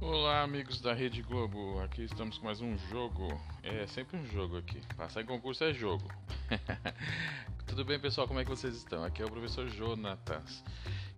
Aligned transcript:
Olá, 0.00 0.42
amigos 0.42 0.80
da 0.80 0.94
Rede 0.94 1.22
Globo. 1.22 1.80
Aqui 1.80 2.02
estamos 2.02 2.38
com 2.38 2.44
mais 2.44 2.60
um 2.60 2.78
jogo. 2.88 3.28
É 3.64 3.84
sempre 3.88 4.16
um 4.16 4.24
jogo 4.26 4.56
aqui. 4.56 4.80
Passar 4.96 5.22
em 5.22 5.26
concurso 5.26 5.64
é 5.64 5.72
jogo. 5.72 6.08
Tudo 7.66 7.84
bem, 7.84 7.98
pessoal? 7.98 8.28
Como 8.28 8.38
é 8.38 8.44
que 8.44 8.50
vocês 8.50 8.76
estão? 8.76 9.02
Aqui 9.02 9.22
é 9.22 9.24
o 9.24 9.30
professor 9.30 9.68
Jonatas. 9.68 10.62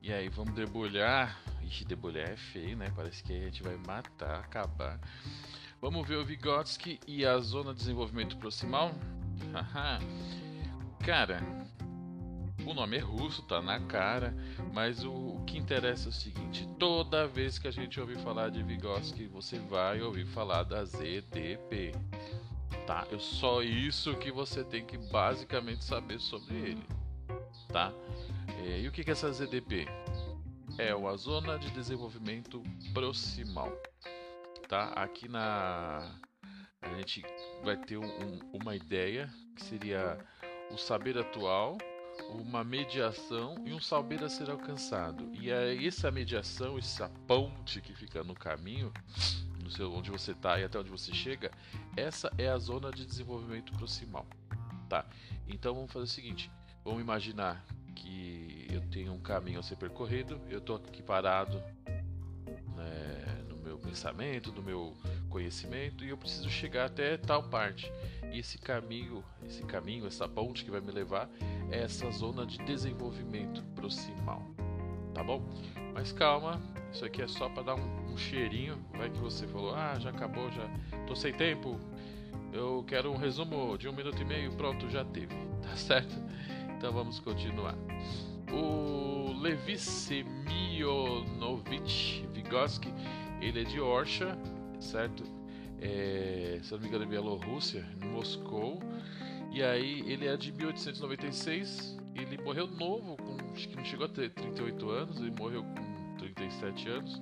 E 0.01 0.11
aí, 0.11 0.31
vamos 0.31 0.55
debulhar? 0.55 1.39
Ixi, 1.63 1.85
debulhar 1.85 2.31
é 2.31 2.37
feio, 2.37 2.75
né? 2.75 2.91
Parece 2.97 3.23
que 3.23 3.35
a 3.35 3.41
gente 3.45 3.63
vai 3.63 3.77
matar, 3.87 4.41
acabar. 4.41 4.99
Vamos 5.79 6.09
ver 6.09 6.17
o 6.17 6.25
Vygotsky 6.25 6.99
e 7.07 7.27
a 7.27 7.39
zona 7.39 7.75
de 7.75 7.81
desenvolvimento 7.81 8.39
proximal? 8.39 8.93
Cara, 11.05 11.43
o 12.67 12.75
nome 12.75 12.97
é 12.97 13.01
russo, 13.01 13.43
tá 13.43 13.61
na 13.61 13.81
cara, 13.81 14.35
mas 14.73 15.05
o, 15.05 15.13
o, 15.13 15.45
que 15.47 15.59
interessa 15.59 16.09
é 16.09 16.11
o 16.11 16.13
seguinte: 16.13 16.69
toda 16.79 17.27
vez 17.27 17.59
que 17.59 17.69
a 17.69 17.71
gente 17.71 18.01
ouvir 18.01 18.19
falar 18.19 18.51
de 18.51 18.63
Vygotsky, 18.63 19.27
você 19.27 19.59
vai 19.59 20.01
ouvir 20.03 20.27
falar 20.27 20.63
da 20.65 20.85
ZDP. 20.85 21.95
Tá? 22.87 23.07
É 23.13 23.19
só 23.19 23.63
isso 23.63 24.17
que 24.17 24.33
você 24.33 24.65
tem 24.65 24.85
que 24.85 24.99
basicamente 24.99 25.85
saber 25.85 26.19
sobre 26.19 26.55
ele. 26.57 26.87
Tá? 27.69 27.93
É, 28.65 28.81
e 28.81 28.89
o 28.89 28.93
que 28.93 29.09
é 29.09 29.13
essa 29.13 29.31
ZDP? 29.33 29.87
É 30.79 30.91
a 30.91 31.17
Zona 31.17 31.59
de 31.59 31.71
Desenvolvimento 31.71 32.63
Proximal. 32.93 33.73
Tá? 34.69 34.93
Aqui 34.95 35.29
na. 35.29 36.19
A 36.83 36.95
gente 36.95 37.23
vai 37.63 37.77
ter 37.77 37.99
um, 37.99 38.39
uma 38.53 38.75
ideia 38.75 39.31
que 39.55 39.63
seria 39.63 40.19
o 40.71 40.79
saber 40.79 41.19
atual 41.19 41.77
uma 42.31 42.63
mediação 42.63 43.57
e 43.67 43.73
um 43.73 43.81
saber 43.81 44.23
a 44.23 44.29
ser 44.29 44.51
alcançado. 44.51 45.31
E 45.35 45.51
é 45.51 45.85
essa 45.85 46.11
mediação, 46.11 46.79
essa 46.79 47.09
ponte 47.27 47.81
que 47.81 47.95
fica 47.95 48.23
no 48.23 48.35
caminho, 48.35 48.93
no 49.63 49.71
seu, 49.71 49.93
onde 49.93 50.11
você 50.11 50.33
está 50.33 50.59
e 50.59 50.65
até 50.65 50.79
onde 50.79 50.91
você 50.91 51.13
chega, 51.13 51.51
essa 51.97 52.33
é 52.39 52.49
a 52.49 52.59
zona 52.59 52.91
de 52.91 53.05
desenvolvimento 53.05 53.73
proximal. 53.73 54.27
Tá? 54.89 55.07
Então 55.49 55.75
vamos 55.75 55.93
fazer 55.93 56.05
o 56.05 56.09
seguinte: 56.09 56.51
vamos 56.85 57.01
imaginar 57.01 57.65
que 57.95 58.67
eu 58.71 58.81
tenho 58.89 59.13
um 59.13 59.21
caminho 59.21 59.61
a 59.61 59.63
ser 59.63 59.77
percorrido, 59.77 60.41
eu 60.49 60.59
estou 60.59 60.77
aqui 60.77 61.03
parado 61.03 61.63
né, 62.77 63.30
pensamento, 63.91 64.53
no 64.53 64.63
meu 64.63 64.97
conhecimento 65.29 66.05
e 66.05 66.11
eu 66.11 66.17
preciso 66.17 66.49
chegar 66.49 66.85
até 66.87 67.17
tal 67.17 67.43
parte. 67.43 67.93
E 68.33 68.39
esse 68.39 68.57
caminho, 68.59 69.25
esse 69.45 69.65
caminho, 69.65 70.07
essa 70.07 70.29
ponte 70.29 70.65
que 70.65 70.71
vai 70.71 70.81
me 70.81 70.93
levar 70.93 71.29
é 71.71 71.83
essa 71.83 72.09
zona 72.13 72.47
de 72.47 72.59
desenvolvimento 72.59 73.65
proximal. 73.75 74.47
Tá 75.13 75.25
bom? 75.25 75.43
Mas 75.93 76.13
calma, 76.13 76.63
isso 76.93 77.05
aqui 77.05 77.21
é 77.21 77.27
só 77.27 77.49
para 77.49 77.65
dar 77.65 77.75
um, 77.75 78.13
um, 78.13 78.17
cheirinho. 78.17 78.79
Vai 78.97 79.11
que 79.11 79.19
você 79.19 79.49
falou, 79.49 79.75
ah, 79.75 79.99
já 79.99 80.11
acabou, 80.11 80.49
já 80.53 80.71
tô 81.07 81.17
sem 81.17 81.33
tempo. 81.33 81.77
Eu 82.53 82.85
quero 82.87 83.11
um 83.11 83.17
resumo 83.17 83.77
de 83.77 83.89
um 83.89 83.93
minuto 83.93 84.23
e 84.23 84.25
meio, 84.25 84.53
pronto, 84.53 84.89
já 84.89 85.05
teve, 85.05 85.35
tá 85.63 85.77
certo? 85.77 86.15
Então 86.77 86.93
vamos 86.93 87.19
continuar. 87.19 87.75
O 88.53 89.33
Levi 89.41 89.77
Semyonovich 89.79 92.27
Vygotsky, 92.33 92.93
ele 93.41 93.61
é 93.61 93.65
de 93.65 93.81
Orsha, 93.81 94.37
certo? 94.79 95.25
É, 95.81 96.61
se 96.63 96.73
não 96.73 96.81
me 96.81 96.89
engano, 96.89 97.05
é 97.05 97.07
Bielorrússia, 97.07 97.87
em 98.03 98.07
Moscou. 98.09 98.81
E 99.53 99.63
aí 99.63 100.01
ele 100.07 100.27
é 100.27 100.37
de 100.37 100.53
1896, 100.53 101.99
ele 102.15 102.39
morreu 102.43 102.67
novo, 102.67 103.17
com, 103.17 103.37
acho 103.53 103.69
que 103.69 103.77
não 103.77 103.85
chegou 103.85 104.07
a 104.07 104.09
ter 104.09 104.31
38 104.31 104.91
anos, 104.91 105.17
ele 105.19 105.33
morreu 105.33 105.65
com 105.65 106.17
37 106.19 106.89
anos. 106.89 107.21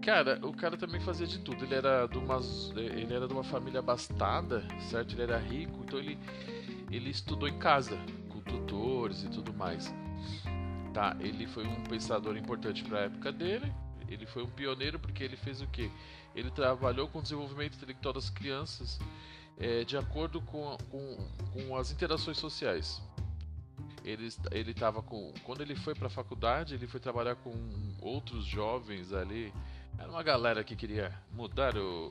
Cara, 0.00 0.38
o 0.42 0.54
cara 0.54 0.76
também 0.76 1.00
fazia 1.00 1.26
de 1.26 1.38
tudo. 1.40 1.64
Ele 1.64 1.74
era 1.74 2.06
de 2.06 2.16
uma, 2.16 2.40
ele 2.76 3.12
era 3.12 3.26
de 3.26 3.34
uma 3.34 3.44
família 3.44 3.80
abastada, 3.80 4.64
certo? 4.88 5.12
Ele 5.12 5.22
era 5.22 5.36
rico, 5.36 5.80
então 5.84 5.98
ele, 5.98 6.18
ele 6.90 7.10
estudou 7.10 7.46
em 7.46 7.58
casa, 7.58 7.98
com 8.30 8.40
tutores 8.40 9.24
e 9.24 9.28
tudo 9.28 9.52
mais. 9.52 9.92
Tá, 10.94 11.14
ele 11.20 11.46
foi 11.46 11.66
um 11.66 11.82
pensador 11.84 12.36
importante 12.38 12.82
para 12.84 13.00
a 13.00 13.02
época 13.02 13.30
dele, 13.30 13.70
ele 14.08 14.26
foi 14.26 14.42
um 14.42 14.50
pioneiro 14.50 14.98
porque 14.98 15.22
ele 15.22 15.36
fez 15.36 15.60
o 15.60 15.66
que? 15.66 15.90
Ele 16.34 16.50
trabalhou 16.50 17.08
com 17.08 17.18
o 17.18 17.22
desenvolvimento 17.22 17.76
intelectual 17.76 18.14
das 18.14 18.30
crianças 18.30 18.98
é, 19.58 19.84
de 19.84 19.96
acordo 19.96 20.40
com, 20.40 20.76
com, 20.90 21.16
com 21.52 21.76
as 21.76 21.90
interações 21.90 22.38
sociais. 22.38 23.02
Ele 24.04 24.28
ele 24.52 24.70
estava 24.70 25.02
com 25.02 25.32
quando 25.44 25.60
ele 25.60 25.74
foi 25.74 25.94
para 25.94 26.06
a 26.06 26.10
faculdade 26.10 26.74
ele 26.74 26.86
foi 26.86 27.00
trabalhar 27.00 27.34
com 27.36 27.52
outros 28.00 28.44
jovens 28.44 29.12
ali 29.12 29.52
era 29.98 30.08
uma 30.08 30.22
galera 30.22 30.62
que 30.64 30.74
queria 30.76 31.12
mudar 31.32 31.76
o 31.76 32.10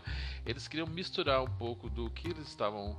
eles 0.46 0.68
queriam 0.68 0.86
misturar 0.86 1.42
um 1.42 1.50
pouco 1.50 1.90
do 1.90 2.08
que 2.08 2.28
eles 2.28 2.48
estavam 2.48 2.96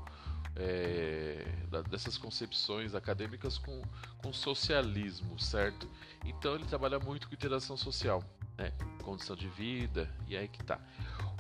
é, 0.56 1.44
dessas 1.90 2.18
concepções 2.18 2.96
acadêmicas 2.96 3.58
com, 3.58 3.82
com 4.20 4.32
socialismo, 4.32 5.38
certo? 5.38 5.90
Então 6.24 6.56
ele 6.56 6.66
trabalha 6.66 6.98
muito 7.00 7.28
com 7.28 7.34
interação 7.34 7.76
social, 7.76 8.24
né? 8.58 8.72
condição 9.04 9.36
de 9.36 9.48
vida, 9.48 10.10
e 10.28 10.36
aí 10.36 10.48
que 10.48 10.64
tá. 10.64 10.80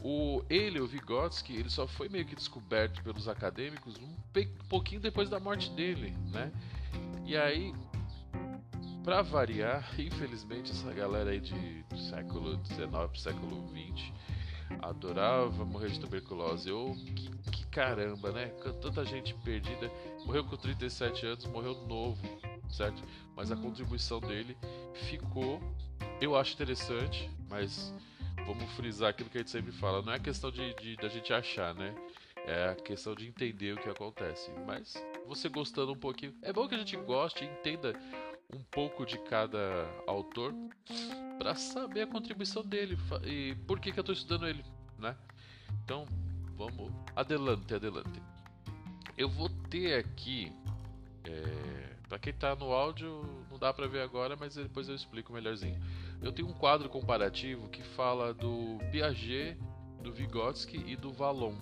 O, 0.03 0.44
ele, 0.50 0.80
o 0.80 0.86
Vygotsky, 0.88 1.56
ele 1.56 1.70
só 1.70 1.88
foi 1.88 2.08
meio 2.08 2.26
que 2.26 2.36
descoberto 2.36 3.02
pelos 3.03 3.28
acadêmicos 3.28 3.96
um, 3.98 4.16
pouquinho 4.70 5.02
depois 5.02 5.30
da 5.30 5.40
morte 5.40 5.72
dele, 5.72 6.16
né? 6.31 6.52
E 7.25 7.36
aí, 7.36 7.74
para 9.04 9.24
variar, 9.24 9.84
infelizmente 10.00 10.72
essa 10.72 10.94
galera 10.94 11.31
aí 11.31 11.40
de, 11.40 11.84
do 11.84 11.98
século 11.98 12.59
XIX, 12.66 13.22
século 13.22 13.68
XX, 13.70 14.12
adorava 14.81 15.66
morrer 15.66 15.90
de 15.90 16.00
tuberculose. 16.00 16.72
Ou 16.72 16.96
que, 16.96 17.30
que, 17.52 17.66
caramba, 17.68 18.31
né? 18.31 18.48
Tanta 18.81 19.04
gente 19.06 19.34
perdida. 19.36 19.92
Morreu 20.25 20.44
com 20.44 20.56
37 20.56 21.25
anos, 21.25 21.46
morreu 21.46 21.75
novo, 21.88 22.22
certo? 22.70 23.04
Mas 23.36 23.52
a 23.52 23.56
contribuição 23.56 24.20
dele 24.20 24.58
ficou, 25.09 25.62
eu 26.22 26.36
acho 26.36 26.53
interessante, 26.53 27.30
mas 27.50 27.94
vamos 28.46 28.72
frisar 28.74 29.09
aquilo 29.09 29.30
que 29.30 29.38
a 29.38 29.42
gente 29.42 29.52
sempre 29.52 29.72
fala. 29.72 30.02
Não 30.02 30.14
é 30.14 30.20
questão 30.20 30.52
de, 30.52 30.74
de 30.76 30.96
da 30.96 31.08
gente 31.08 31.34
achar, 31.34 31.74
né? 31.74 31.94
É 32.46 32.70
a 32.70 32.76
questão 32.76 33.16
de 33.16 33.28
entender 33.28 33.74
o 33.74 33.78
que 33.78 33.90
acontece. 33.90 34.52
Mas 34.66 34.94
você 35.28 35.50
gostando 35.50 35.92
um 35.92 35.98
pouquinho. 35.98 36.34
É 36.42 36.54
bom 36.54 36.68
que 36.68 36.75
a 36.75 36.78
gente 36.78 36.96
goste 36.98 37.44
entenda 37.44 37.94
um 38.54 38.62
pouco 38.64 39.06
de 39.06 39.18
cada 39.20 39.88
autor 40.06 40.54
para 41.38 41.56
saber 41.56 42.02
a 42.02 42.08
contribuição 42.08 42.64
dele 42.64 42.98
e 43.24 43.56
por 43.68 43.80
que, 43.80 43.92
que 43.92 44.00
eu 44.00 44.02
estou 44.02 44.14
estudando 44.14 44.48
ele, 44.48 44.64
né? 45.00 45.16
Então, 45.84 46.06
vamos 46.56 46.92
adelante, 47.16 47.74
adelante. 47.74 48.22
Eu 49.18 49.28
vou 49.28 49.50
ter 49.70 49.98
aqui, 49.98 50.52
é, 51.24 51.96
para 52.08 52.20
quem 52.20 52.31
está 52.31 52.56
no 52.56 52.72
áudio 52.72 53.24
não 53.50 53.58
dá 53.58 53.74
para 53.74 53.88
ver 53.88 54.02
agora, 54.02 54.36
mas 54.38 54.56
depois 54.56 54.90
eu 54.90 54.96
explico 54.96 55.34
melhorzinho. 55.34 55.81
Eu 56.22 56.31
tenho 56.31 56.48
um 56.48 56.53
quadro 56.53 56.90
comparativo 56.90 57.70
que 57.70 57.84
fala 57.84 58.34
do 58.34 58.78
Piaget, 58.92 59.58
do 60.02 60.12
Vygotsky 60.12 60.84
e 60.88 60.96
do 60.96 61.12
Vallon. 61.12 61.56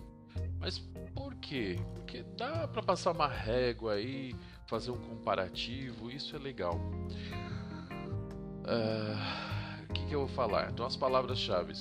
Mas 0.60 0.80
por 1.14 1.36
quê? 1.36 1.78
Porque 1.94 2.24
dá 2.38 2.68
para 2.68 2.82
passar 2.82 3.12
uma 3.12 3.28
régua 3.28 3.94
aí, 3.94 4.34
fazer 4.68 4.92
um 4.92 4.98
comparativo, 4.98 6.10
isso 6.10 6.36
é 6.36 6.40
legal. 6.40 6.80
Uh 8.64 9.54
que, 9.94 10.06
que 10.08 10.16
eu 10.16 10.20
vou 10.20 10.28
falar? 10.28 10.72
Então, 10.72 10.86
as 10.86 10.96
palavras-chave. 10.96 11.74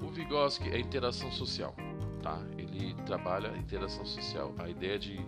O 0.00 0.08
Vygotsky 0.08 0.68
é 0.70 0.78
interação 0.78 1.32
social, 1.32 1.74
tá? 2.22 2.38
Ele 2.58 2.94
trabalha 3.06 3.56
interação 3.56 4.04
social. 4.04 4.54
A 4.58 4.68
ideia 4.68 4.98
de, 4.98 5.18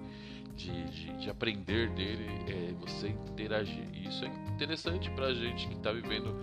de, 0.58 0.84
de, 0.84 1.16
de 1.16 1.30
aprender 1.30 1.88
dele 1.90 2.26
é 2.48 2.72
você 2.74 3.08
interagir. 3.08 3.88
E 3.92 4.08
isso 4.08 4.24
é 4.24 4.28
interessante 4.52 5.10
pra 5.12 5.32
gente 5.32 5.68
que 5.68 5.74
está 5.74 5.92
vivendo 5.92 6.34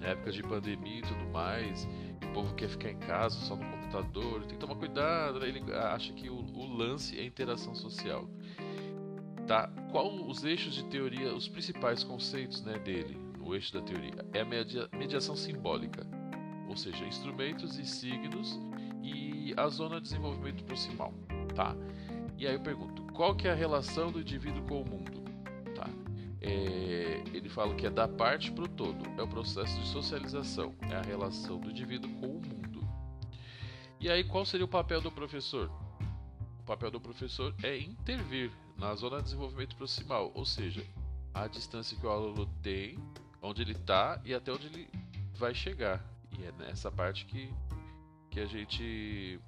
época 0.00 0.32
de 0.32 0.42
pandemia 0.42 1.00
e 1.00 1.02
tudo 1.02 1.28
mais. 1.30 1.86
O 2.22 2.32
povo 2.32 2.54
quer 2.54 2.68
ficar 2.68 2.90
em 2.90 2.98
casa 2.98 3.38
só 3.40 3.56
no 3.56 3.64
computador. 3.64 4.40
Tem 4.42 4.50
que 4.50 4.58
tomar 4.58 4.76
cuidado. 4.76 5.40
Né? 5.40 5.48
Ele 5.48 5.72
acha 5.74 6.12
que 6.12 6.30
o, 6.30 6.36
o 6.36 6.66
lance 6.66 7.18
é 7.18 7.24
interação 7.24 7.74
social. 7.74 8.28
Tá? 9.46 9.68
Qual 9.90 10.14
os 10.26 10.44
eixos 10.44 10.74
de 10.74 10.84
teoria, 10.84 11.34
os 11.34 11.48
principais 11.48 12.04
conceitos 12.04 12.62
né, 12.62 12.78
dele? 12.78 13.28
o 13.48 13.54
eixo 13.54 13.72
da 13.72 13.80
teoria, 13.80 14.24
é 14.34 14.40
a 14.40 14.44
media, 14.44 14.88
mediação 14.92 15.34
simbólica, 15.34 16.06
ou 16.68 16.76
seja, 16.76 17.04
instrumentos 17.06 17.78
e 17.78 17.86
signos 17.86 18.60
e 19.02 19.54
a 19.56 19.68
zona 19.68 19.96
de 19.96 20.02
desenvolvimento 20.02 20.62
proximal, 20.64 21.14
tá? 21.54 21.74
E 22.36 22.46
aí 22.46 22.54
eu 22.54 22.60
pergunto, 22.60 23.02
qual 23.18 23.34
que 23.34 23.48
é 23.48 23.50
a 23.50 23.54
relação 23.54 24.12
do 24.12 24.20
indivíduo 24.20 24.62
com 24.62 24.80
o 24.80 24.88
mundo? 24.88 25.24
Tá? 25.74 25.88
É, 26.40 27.20
ele 27.34 27.48
fala 27.48 27.74
que 27.74 27.84
é 27.84 27.90
da 27.90 28.06
parte 28.06 28.52
para 28.52 28.62
o 28.62 28.68
todo, 28.68 29.04
é 29.18 29.22
o 29.24 29.26
processo 29.26 29.76
de 29.80 29.88
socialização, 29.88 30.72
é 30.82 30.94
a 30.94 31.02
relação 31.02 31.58
do 31.58 31.68
indivíduo 31.68 32.08
com 32.20 32.26
o 32.28 32.40
mundo. 32.40 32.88
E 33.98 34.08
aí 34.08 34.22
qual 34.22 34.46
seria 34.46 34.64
o 34.64 34.68
papel 34.68 35.00
do 35.00 35.10
professor? 35.10 35.68
O 36.60 36.62
papel 36.62 36.92
do 36.92 37.00
professor 37.00 37.52
é 37.60 37.76
intervir 37.76 38.52
na 38.76 38.94
zona 38.94 39.16
de 39.16 39.24
desenvolvimento 39.24 39.74
proximal, 39.74 40.30
ou 40.32 40.44
seja, 40.44 40.86
a 41.34 41.48
distância 41.48 41.98
que 41.98 42.06
o 42.06 42.10
aluno 42.10 42.46
tem 42.62 43.00
onde 43.42 43.62
ele 43.62 43.72
está 43.72 44.22
e 44.24 44.32
até 44.32 44.52
onde 44.52 44.68
ele 44.68 44.88
vai 45.34 45.52
chegar. 45.52 46.04
E 46.38 46.44
é 46.44 46.52
nessa 46.52 46.88
parte 46.88 47.24
que, 47.24 47.52
que 48.30 48.38
a 48.38 48.46
gente, 48.46 49.40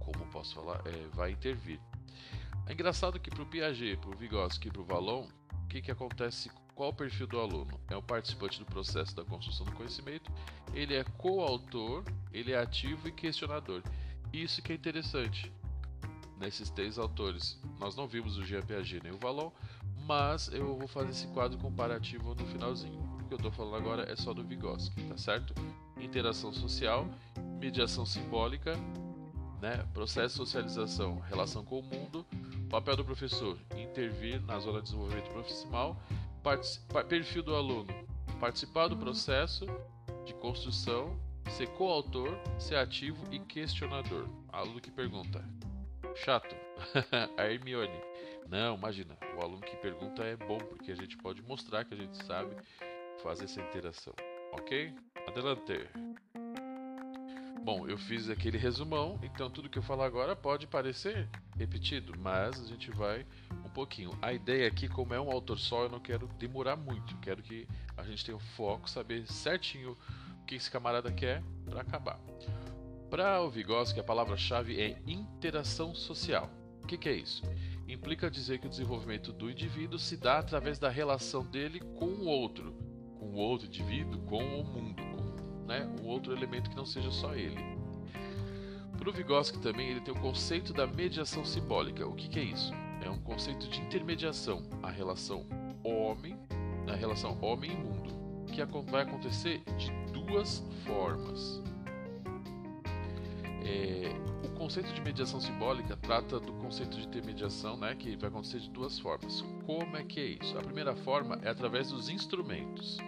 como 0.00 0.26
posso 0.32 0.56
falar, 0.56 0.82
é, 0.84 1.06
vai 1.14 1.30
intervir. 1.30 1.78
É 2.66 2.72
engraçado 2.72 3.18
que 3.18 3.30
para 3.30 3.42
o 3.42 3.46
Piaget, 3.46 3.96
para 3.96 4.10
o 4.10 4.16
Vygotsky 4.16 4.68
e 4.68 4.70
para 4.70 4.82
o 4.82 4.84
Vallon, 4.84 5.26
o 5.64 5.66
que, 5.68 5.82
que 5.82 5.90
acontece? 5.90 6.50
Qual 6.74 6.90
o 6.90 6.94
perfil 6.94 7.26
do 7.26 7.38
aluno? 7.38 7.78
É 7.90 7.96
um 7.96 8.02
participante 8.02 8.58
do 8.58 8.64
processo 8.64 9.14
da 9.14 9.24
construção 9.24 9.66
do 9.66 9.72
conhecimento, 9.72 10.30
ele 10.72 10.94
é 10.94 11.04
coautor, 11.18 12.04
ele 12.32 12.52
é 12.52 12.58
ativo 12.58 13.08
e 13.08 13.12
questionador. 13.12 13.82
Isso 14.32 14.62
que 14.62 14.72
é 14.72 14.76
interessante 14.76 15.52
nesses 16.38 16.70
três 16.70 16.98
autores. 16.98 17.60
Nós 17.78 17.94
não 17.94 18.06
vimos 18.06 18.38
o 18.38 18.44
Jean 18.44 18.62
Piaget 18.62 19.02
nem 19.02 19.12
o 19.12 19.18
Vallon, 19.18 19.50
mas 20.06 20.48
eu 20.48 20.76
vou 20.76 20.88
fazer 20.88 21.10
esse 21.10 21.26
quadro 21.28 21.58
comparativo 21.58 22.34
no 22.34 22.46
finalzinho. 22.46 23.00
O 23.20 23.24
que 23.28 23.34
eu 23.34 23.36
estou 23.36 23.52
falando 23.52 23.76
agora 23.76 24.10
é 24.10 24.16
só 24.16 24.32
do 24.32 24.42
Vygotsky, 24.42 25.02
tá 25.04 25.16
certo? 25.16 25.54
Interação 26.00 26.52
social, 26.52 27.06
mediação 27.60 28.04
simbólica, 28.04 28.72
né? 29.62 29.86
processo 29.94 30.34
de 30.34 30.50
socialização, 30.50 31.20
relação 31.20 31.64
com 31.64 31.78
o 31.78 31.82
mundo, 31.82 32.26
papel 32.68 32.96
do 32.96 33.04
professor, 33.04 33.56
intervir 33.76 34.42
na 34.42 34.58
zona 34.58 34.80
de 34.80 34.86
desenvolvimento 34.86 35.30
profissional, 35.30 35.96
perfil 37.08 37.44
do 37.44 37.54
aluno, 37.54 37.86
participar 38.40 38.88
do 38.88 38.96
processo 38.96 39.64
de 40.26 40.34
construção, 40.34 41.16
ser 41.56 41.68
coautor, 41.68 42.36
ser 42.58 42.76
ativo 42.76 43.24
e 43.30 43.38
questionador. 43.38 44.28
Aluno 44.48 44.80
que 44.80 44.90
pergunta. 44.90 45.44
Chato. 46.16 46.54
a 47.38 47.44
Hermione. 47.44 48.00
Não, 48.48 48.74
imagina. 48.76 49.16
O 49.36 49.40
aluno 49.40 49.60
que 49.60 49.76
pergunta 49.76 50.24
é 50.24 50.36
bom 50.36 50.58
porque 50.58 50.90
a 50.90 50.96
gente 50.96 51.16
pode 51.16 51.40
mostrar 51.42 51.84
que 51.84 51.94
a 51.94 51.96
gente 51.96 52.16
sabe 52.24 52.54
fazer 53.22 53.44
essa 53.44 53.60
interação. 53.60 54.12
Ok? 54.52 54.92
Adelante. 55.26 55.88
Bom, 57.64 57.86
eu 57.86 57.96
fiz 57.96 58.28
aquele 58.28 58.58
resumão, 58.58 59.20
então 59.22 59.48
tudo 59.48 59.68
que 59.68 59.78
eu 59.78 59.82
falar 59.84 60.06
agora 60.06 60.34
pode 60.34 60.66
parecer 60.66 61.28
repetido, 61.56 62.12
mas 62.18 62.60
a 62.60 62.66
gente 62.66 62.90
vai 62.90 63.24
um 63.64 63.68
pouquinho. 63.68 64.10
A 64.20 64.32
ideia 64.32 64.66
aqui, 64.66 64.88
como 64.88 65.14
é 65.14 65.20
um 65.20 65.30
autor 65.30 65.60
só, 65.60 65.84
eu 65.84 65.88
não 65.88 66.00
quero 66.00 66.26
demorar 66.40 66.74
muito, 66.74 67.16
quero 67.18 67.40
que 67.40 67.68
a 67.96 68.02
gente 68.02 68.24
tenha 68.24 68.36
um 68.36 68.40
foco, 68.40 68.90
saber 68.90 69.28
certinho 69.28 69.96
o 70.42 70.44
que 70.44 70.56
esse 70.56 70.68
camarada 70.68 71.12
quer 71.12 71.40
para 71.64 71.82
acabar. 71.82 72.18
Para 73.08 73.40
o 73.40 73.48
Vygotsky, 73.48 74.00
a 74.00 74.04
palavra-chave 74.04 74.80
é 74.80 75.00
interação 75.06 75.94
social. 75.94 76.50
O 76.82 76.86
que, 76.88 76.98
que 76.98 77.08
é 77.08 77.14
isso? 77.14 77.44
Implica 77.86 78.28
dizer 78.28 78.58
que 78.58 78.66
o 78.66 78.70
desenvolvimento 78.70 79.32
do 79.32 79.48
indivíduo 79.48 80.00
se 80.00 80.16
dá 80.16 80.40
através 80.40 80.80
da 80.80 80.88
relação 80.88 81.44
dele 81.44 81.78
com 81.78 82.06
o 82.06 82.26
outro, 82.26 82.74
com 83.20 83.26
o 83.26 83.36
outro 83.36 83.68
indivíduo, 83.68 84.20
com 84.22 84.42
o 84.42 84.64
mundo, 84.64 85.11
né, 85.66 85.88
um 86.02 86.06
outro 86.06 86.32
elemento 86.32 86.70
que 86.70 86.76
não 86.76 86.86
seja 86.86 87.10
só 87.10 87.34
ele. 87.34 87.58
Para 88.98 89.10
o 89.10 89.12
Vygotsky 89.12 89.58
também 89.58 89.88
ele 89.88 90.00
tem 90.00 90.14
o 90.14 90.20
conceito 90.20 90.72
da 90.72 90.86
mediação 90.86 91.44
simbólica. 91.44 92.06
O 92.06 92.14
que, 92.14 92.28
que 92.28 92.38
é 92.38 92.44
isso? 92.44 92.72
É 93.04 93.10
um 93.10 93.18
conceito 93.18 93.68
de 93.68 93.80
intermediação, 93.80 94.62
a 94.80 94.90
relação 94.90 95.44
homem, 95.82 96.38
a 96.86 96.94
relação 96.94 97.36
homem 97.40 97.72
e 97.72 97.76
mundo, 97.76 98.10
que 98.46 98.62
vai 98.90 99.02
acontecer 99.02 99.60
de 99.76 99.90
duas 100.12 100.64
formas. 100.84 101.60
É, 103.64 104.12
o 104.44 104.50
conceito 104.50 104.92
de 104.92 105.00
mediação 105.00 105.40
simbólica 105.40 105.96
trata 105.96 106.38
do 106.38 106.52
conceito 106.54 106.96
de 106.96 107.06
intermediação, 107.06 107.76
né, 107.76 107.96
que 107.96 108.16
vai 108.16 108.28
acontecer 108.28 108.60
de 108.60 108.70
duas 108.70 108.98
formas. 109.00 109.42
Como 109.66 109.96
é 109.96 110.04
que 110.04 110.20
é 110.20 110.26
isso? 110.44 110.56
A 110.56 110.62
primeira 110.62 110.94
forma 110.94 111.40
é 111.42 111.48
através 111.48 111.90
dos 111.90 112.08
instrumentos. 112.08 112.98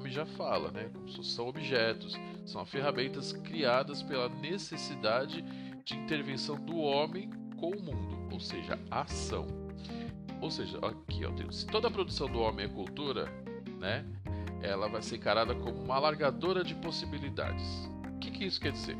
Nome 0.00 0.10
já 0.10 0.24
fala, 0.24 0.70
né? 0.70 0.90
São 1.22 1.46
objetos, 1.46 2.18
são 2.46 2.64
ferramentas 2.64 3.34
criadas 3.34 4.02
pela 4.02 4.30
necessidade 4.30 5.42
de 5.84 5.94
intervenção 5.94 6.56
do 6.56 6.78
homem 6.78 7.28
com 7.58 7.68
o 7.68 7.82
mundo, 7.82 8.32
ou 8.32 8.40
seja, 8.40 8.78
ação. 8.90 9.46
Ou 10.40 10.50
seja, 10.50 10.78
aqui, 10.78 11.26
ó, 11.26 11.52
se 11.52 11.66
toda 11.66 11.88
a 11.88 11.90
produção 11.90 12.28
do 12.28 12.40
homem 12.40 12.64
é 12.64 12.68
cultura, 12.68 13.30
né, 13.78 14.06
ela 14.62 14.88
vai 14.88 15.02
ser 15.02 15.16
encarada 15.16 15.54
como 15.54 15.84
uma 15.84 15.96
alargadora 15.96 16.64
de 16.64 16.74
possibilidades. 16.76 17.86
O 18.14 18.18
que, 18.20 18.30
que 18.30 18.46
isso 18.46 18.58
quer 18.58 18.72
dizer? 18.72 18.96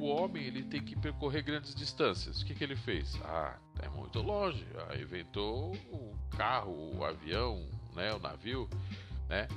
o 0.00 0.06
homem 0.06 0.42
ele 0.42 0.64
tem 0.64 0.82
que 0.82 0.96
percorrer 0.96 1.42
grandes 1.42 1.74
distâncias. 1.74 2.42
O 2.42 2.44
que, 2.44 2.54
que 2.54 2.62
ele 2.62 2.76
fez? 2.76 3.18
Ah, 3.24 3.56
é 3.80 3.88
muito 3.88 4.20
longe. 4.20 4.66
Ah, 4.76 4.96
inventou 4.96 5.72
o 5.90 6.14
carro, 6.36 6.98
o 6.98 7.04
avião, 7.04 7.66
né, 7.94 8.12
o 8.12 8.18
navio, 8.18 8.68
né? 9.28 9.48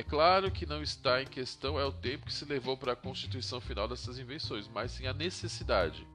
É 0.00 0.02
claro 0.02 0.50
que 0.50 0.64
não 0.64 0.82
está 0.82 1.20
em 1.20 1.26
questão 1.26 1.78
é 1.78 1.84
o 1.84 1.92
tempo 1.92 2.24
que 2.24 2.32
se 2.32 2.46
levou 2.46 2.74
para 2.74 2.94
a 2.94 2.96
constituição 2.96 3.60
final 3.60 3.86
dessas 3.86 4.18
invenções, 4.18 4.66
mas 4.66 4.92
sim 4.92 5.06
a 5.06 5.12
necessidade. 5.12 6.08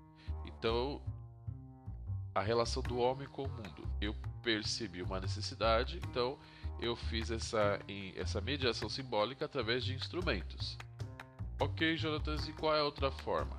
Então, 0.43 0.99
a 2.33 2.41
relação 2.41 2.81
do 2.81 2.97
homem 2.97 3.27
com 3.27 3.43
o 3.43 3.47
mundo. 3.47 3.87
Eu 4.01 4.15
percebi 4.41 5.03
uma 5.03 5.19
necessidade, 5.19 5.99
então 5.99 6.39
eu 6.79 6.95
fiz 6.95 7.29
essa, 7.29 7.79
essa 8.15 8.41
mediação 8.41 8.89
simbólica 8.89 9.45
através 9.45 9.85
de 9.85 9.93
instrumentos. 9.93 10.79
Ok, 11.59 11.95
Jonatas, 11.95 12.47
e 12.47 12.53
qual 12.53 12.75
é 12.75 12.79
a 12.79 12.83
outra 12.83 13.11
forma? 13.11 13.55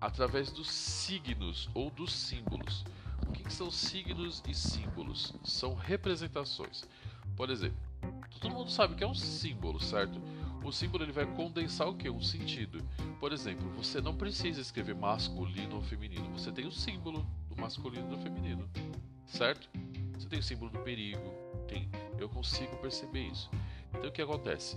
através 0.00 0.50
dos 0.50 0.70
signos 0.70 1.68
ou 1.74 1.90
dos 1.90 2.10
símbolos. 2.10 2.86
O 3.28 3.32
que, 3.32 3.42
que 3.42 3.52
são 3.52 3.70
signos 3.70 4.42
e 4.48 4.54
símbolos? 4.54 5.34
São 5.44 5.74
representações. 5.74 6.84
Por 7.36 7.50
exemplo, 7.50 7.85
todo 8.38 8.54
mundo 8.54 8.70
sabe 8.70 8.94
que 8.94 9.04
é 9.04 9.06
um 9.06 9.14
símbolo, 9.14 9.80
certo? 9.80 10.20
O 10.64 10.72
símbolo 10.72 11.04
ele 11.04 11.12
vai 11.12 11.26
condensar 11.26 11.88
o 11.88 11.94
que? 11.94 12.10
Um 12.10 12.20
sentido. 12.20 12.82
Por 13.20 13.32
exemplo, 13.32 13.68
você 13.70 14.00
não 14.00 14.16
precisa 14.16 14.60
escrever 14.60 14.94
masculino 14.94 15.76
ou 15.76 15.82
feminino. 15.82 16.28
Você 16.32 16.50
tem 16.50 16.66
o 16.66 16.72
símbolo 16.72 17.24
do 17.48 17.60
masculino 17.60 18.06
e 18.06 18.16
do 18.16 18.22
feminino, 18.22 18.68
certo? 19.26 19.68
Você 20.14 20.28
tem 20.28 20.38
o 20.38 20.42
símbolo 20.42 20.70
do 20.70 20.78
perigo. 20.80 21.22
Tem. 21.68 21.88
Eu 22.18 22.28
consigo 22.28 22.76
perceber 22.78 23.28
isso. 23.28 23.50
Então 23.90 24.08
o 24.08 24.12
que 24.12 24.22
acontece? 24.22 24.76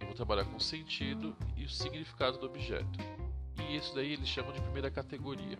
Eu 0.00 0.06
vou 0.06 0.14
trabalhar 0.14 0.44
com 0.44 0.56
o 0.56 0.60
sentido 0.60 1.36
e 1.56 1.64
o 1.64 1.68
significado 1.68 2.38
do 2.38 2.46
objeto 2.46 2.98
e 3.68 3.76
isso 3.76 3.94
daí 3.94 4.12
eles 4.12 4.28
chamam 4.28 4.52
de 4.52 4.60
primeira 4.60 4.90
categoria. 4.90 5.58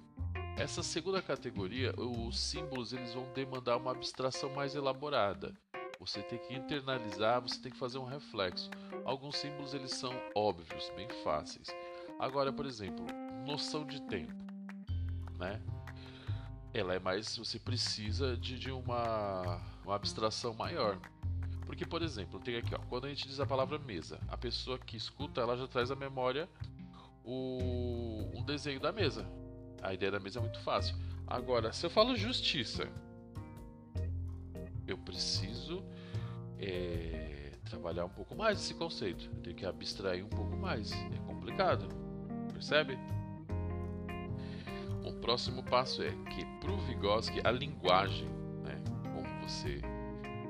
Essa 0.56 0.82
segunda 0.82 1.20
categoria, 1.20 1.92
os 1.98 2.38
símbolos 2.38 2.92
eles 2.92 3.12
vão 3.12 3.30
demandar 3.34 3.76
uma 3.76 3.90
abstração 3.90 4.50
mais 4.54 4.74
elaborada. 4.74 5.54
Você 6.06 6.22
tem 6.22 6.38
que 6.38 6.54
internalizar, 6.54 7.42
você 7.42 7.60
tem 7.60 7.72
que 7.72 7.76
fazer 7.76 7.98
um 7.98 8.04
reflexo. 8.04 8.70
Alguns 9.04 9.36
símbolos 9.38 9.74
eles 9.74 9.90
são 9.90 10.12
óbvios, 10.36 10.88
bem 10.94 11.08
fáceis. 11.24 11.66
Agora, 12.20 12.52
por 12.52 12.64
exemplo, 12.64 13.04
noção 13.44 13.84
de 13.84 14.00
tempo, 14.02 14.32
né? 15.36 15.60
Ela 16.72 16.94
é 16.94 17.00
mais, 17.00 17.36
você 17.36 17.58
precisa 17.58 18.36
de, 18.36 18.56
de 18.56 18.70
uma, 18.70 19.60
uma 19.84 19.96
abstração 19.96 20.54
maior. 20.54 20.96
Porque, 21.66 21.84
por 21.84 22.00
exemplo, 22.02 22.38
tem 22.38 22.56
aqui, 22.56 22.72
ó, 22.72 22.78
quando 22.88 23.06
a 23.06 23.08
gente 23.08 23.26
diz 23.26 23.40
a 23.40 23.46
palavra 23.46 23.76
mesa, 23.76 24.20
a 24.28 24.36
pessoa 24.36 24.78
que 24.78 24.96
escuta, 24.96 25.40
ela 25.40 25.56
já 25.56 25.66
traz 25.66 25.90
a 25.90 25.96
memória 25.96 26.48
o, 27.24 28.30
um 28.32 28.44
desenho 28.44 28.78
da 28.78 28.92
mesa. 28.92 29.26
A 29.82 29.92
ideia 29.92 30.12
da 30.12 30.20
mesa 30.20 30.38
é 30.38 30.42
muito 30.42 30.60
fácil. 30.60 30.94
Agora, 31.26 31.72
se 31.72 31.84
eu 31.84 31.90
falo 31.90 32.14
justiça, 32.14 32.88
eu 34.86 34.96
preciso 34.96 35.82
é, 36.58 37.52
trabalhar 37.68 38.04
um 38.04 38.10
pouco 38.10 38.34
mais 38.34 38.58
esse 38.58 38.74
conceito. 38.74 39.28
Eu 39.34 39.42
tenho 39.42 39.56
que 39.56 39.66
abstrair 39.66 40.24
um 40.24 40.28
pouco 40.28 40.56
mais. 40.56 40.92
É 40.92 41.18
complicado. 41.26 41.88
Percebe? 42.52 42.98
O 45.04 45.12
próximo 45.20 45.62
passo 45.62 46.02
é 46.02 46.10
que 46.10 46.44
para 46.60 46.72
o 46.72 46.78
Vygotsky 46.78 47.40
a 47.44 47.50
linguagem, 47.50 48.28
né, 48.64 48.82
como 49.14 49.28
você 49.42 49.80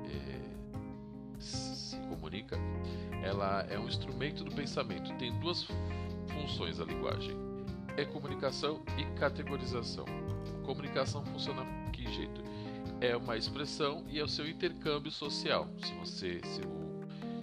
é, 0.07 1.41
se 1.41 1.99
comunica, 2.09 2.57
ela 3.23 3.67
é 3.69 3.79
um 3.79 3.87
instrumento 3.87 4.45
do 4.45 4.55
pensamento. 4.55 5.13
Tem 5.19 5.39
duas 5.41 5.67
funções 6.29 6.79
da 6.79 6.85
linguagem: 6.85 7.37
é 7.97 8.05
comunicação 8.05 8.83
e 8.97 9.05
categorização. 9.19 10.05
Comunicação 10.65 11.25
funciona 11.27 11.65
que 11.93 12.11
jeito? 12.13 12.43
É 13.07 13.17
uma 13.17 13.37
expressão 13.37 14.05
e 14.09 14.19
é 14.19 14.25
o 14.25 14.29
seu 14.29 14.49
intercâmbio 14.49 15.13
social. 15.13 15.69
Se 15.79 15.95
você, 15.95 16.41
se 16.45 16.61
o 16.63 16.87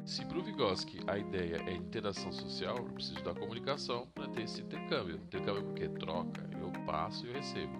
se 0.06 0.26
para 0.26 0.38
o 0.38 0.44
Vygotsky 0.44 1.00
a 1.08 1.18
ideia 1.18 1.64
é 1.66 1.74
interação 1.74 2.34
social, 2.34 2.78
eu 2.78 2.90
preciso 2.90 3.24
da 3.24 3.34
comunicação 3.34 4.06
para 4.14 4.28
ter 4.28 4.44
esse 4.44 4.62
intercâmbio. 4.62 5.16
Intercâmbio 5.16 5.64
porque 5.64 5.88
troca, 5.88 6.44
eu 6.60 6.70
passo 6.86 7.26
e 7.26 7.30
eu 7.30 7.34
recebo. 7.34 7.72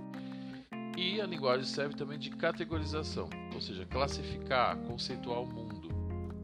E 0.98 1.20
a 1.20 1.26
linguagem 1.26 1.66
serve 1.66 1.96
também 1.96 2.18
de 2.18 2.30
categorização, 2.30 3.30
ou 3.54 3.60
seja, 3.60 3.86
classificar, 3.86 4.78
conceituar 4.84 5.42
o 5.42 5.46
mundo, 5.46 5.90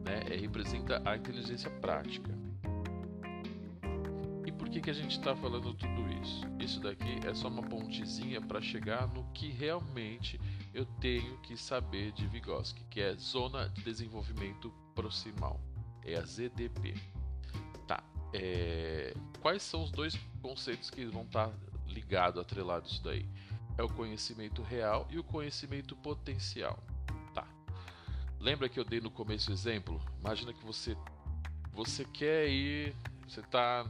né? 0.04 0.22
É, 0.30 0.36
representa 0.36 1.00
a 1.06 1.16
inteligência 1.16 1.70
prática 1.70 2.38
que, 4.70 4.80
que 4.80 4.90
a 4.90 4.94
gente 4.94 5.18
está 5.18 5.34
falando 5.34 5.74
tudo 5.74 6.12
isso? 6.22 6.46
Isso 6.58 6.80
daqui 6.80 7.20
é 7.26 7.34
só 7.34 7.48
uma 7.48 7.62
pontezinha 7.62 8.40
para 8.40 8.60
chegar 8.60 9.08
no 9.08 9.24
que 9.32 9.50
realmente 9.50 10.40
eu 10.72 10.84
tenho 11.00 11.36
que 11.38 11.56
saber 11.56 12.12
de 12.12 12.26
Vygotsky, 12.26 12.84
que 12.84 13.00
é 13.00 13.14
Zona 13.14 13.68
de 13.68 13.82
Desenvolvimento 13.82 14.72
Proximal, 14.94 15.60
é 16.04 16.16
a 16.16 16.24
ZDP. 16.24 16.94
é, 18.32 19.12
quais 19.40 19.62
são 19.62 19.82
os 19.82 19.90
dois 19.90 20.16
conceitos 20.40 20.88
que 20.88 21.04
vão 21.06 21.22
estar 21.22 21.50
ligados, 21.86 22.40
atrelados 22.40 22.92
isso 22.92 23.02
daí? 23.02 23.26
É 23.76 23.82
o 23.82 23.88
conhecimento 23.88 24.62
real 24.62 25.06
e 25.10 25.18
o 25.18 25.24
conhecimento 25.24 25.96
potencial. 25.96 26.78
Tá. 27.34 27.44
Lembra 28.38 28.68
que 28.68 28.78
eu 28.78 28.84
dei 28.84 29.00
no 29.00 29.10
começo 29.10 29.50
o 29.50 29.52
exemplo? 29.52 30.00
Imagina 30.20 30.52
que 30.52 30.64
você 30.64 30.96
você 31.72 32.04
quer 32.04 32.48
ir, 32.48 32.94
você 33.26 33.40
está 33.40 33.86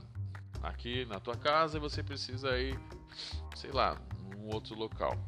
aqui 0.62 1.04
na 1.06 1.18
tua 1.18 1.36
casa 1.36 1.76
e 1.76 1.80
você 1.80 2.02
precisa 2.02 2.58
ir, 2.58 2.78
sei 3.56 3.72
lá, 3.72 4.00
num 4.30 4.48
outro 4.54 4.74
local. 4.74 5.18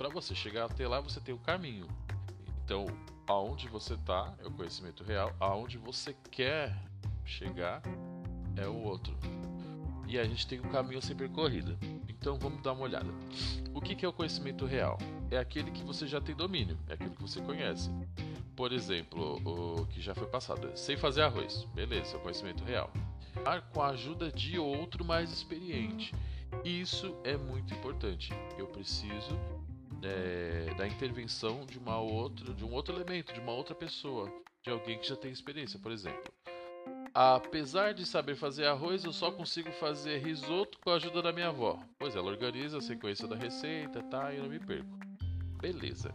Para 0.00 0.08
você 0.08 0.34
chegar 0.34 0.64
até 0.64 0.88
lá, 0.88 0.98
você 0.98 1.20
tem 1.20 1.34
o 1.34 1.38
caminho. 1.38 1.86
Então, 2.64 2.86
aonde 3.28 3.68
você 3.68 3.92
está 3.92 4.32
é 4.38 4.46
o 4.46 4.50
conhecimento 4.50 5.04
real, 5.04 5.36
aonde 5.38 5.76
você 5.76 6.16
quer 6.30 6.74
chegar 7.22 7.82
é 8.56 8.66
o 8.66 8.76
outro. 8.76 9.14
E 10.08 10.18
a 10.18 10.24
gente 10.24 10.46
tem 10.46 10.58
um 10.58 10.70
caminho 10.70 11.00
a 11.00 11.02
ser 11.02 11.14
percorrido. 11.16 11.76
Então 12.08 12.38
vamos 12.38 12.62
dar 12.62 12.72
uma 12.72 12.84
olhada. 12.84 13.10
O 13.74 13.80
que 13.82 14.02
é 14.02 14.08
o 14.08 14.12
conhecimento 14.12 14.64
real? 14.64 14.96
É 15.30 15.36
aquele 15.36 15.70
que 15.70 15.84
você 15.84 16.06
já 16.06 16.18
tem 16.18 16.34
domínio, 16.34 16.78
é 16.88 16.94
aquele 16.94 17.14
que 17.14 17.20
você 17.20 17.42
conhece. 17.42 17.90
Por 18.56 18.72
exemplo, 18.72 19.38
o 19.44 19.86
que 19.86 20.00
já 20.00 20.14
foi 20.14 20.28
passado, 20.28 20.72
sei 20.76 20.96
fazer 20.96 21.20
arroz, 21.20 21.64
beleza, 21.74 22.14
é 22.14 22.16
o 22.16 22.22
conhecimento 22.22 22.64
real. 22.64 22.90
Com 23.74 23.82
a 23.82 23.88
ajuda 23.88 24.32
de 24.32 24.58
outro 24.58 25.04
mais 25.04 25.30
experiente. 25.30 26.14
Isso 26.64 27.14
é 27.22 27.36
muito 27.36 27.74
importante. 27.74 28.32
Eu 28.56 28.66
preciso 28.66 29.38
é, 30.02 30.74
da 30.74 30.86
intervenção 30.86 31.64
de 31.66 31.78
uma 31.78 31.98
outra, 31.98 32.52
de 32.54 32.64
um 32.64 32.72
outro 32.72 32.94
elemento, 32.94 33.32
de 33.32 33.40
uma 33.40 33.52
outra 33.52 33.74
pessoa, 33.74 34.32
de 34.62 34.70
alguém 34.70 34.98
que 34.98 35.08
já 35.08 35.16
tem 35.16 35.30
experiência, 35.30 35.78
por 35.78 35.92
exemplo. 35.92 36.32
Apesar 37.12 37.92
de 37.92 38.06
saber 38.06 38.36
fazer 38.36 38.66
arroz, 38.66 39.04
eu 39.04 39.12
só 39.12 39.32
consigo 39.32 39.70
fazer 39.72 40.18
risoto 40.18 40.78
com 40.78 40.90
a 40.90 40.94
ajuda 40.94 41.20
da 41.20 41.32
minha 41.32 41.48
avó. 41.48 41.78
Pois 41.98 42.14
ela 42.14 42.30
organiza 42.30 42.78
a 42.78 42.80
sequência 42.80 43.26
da 43.26 43.34
receita, 43.34 44.02
tá? 44.04 44.32
E 44.32 44.36
eu 44.36 44.44
não 44.44 44.50
me 44.50 44.60
perco. 44.60 44.88
Beleza. 45.60 46.14